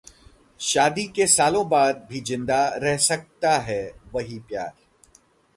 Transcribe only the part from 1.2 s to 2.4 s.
सालों बाद भी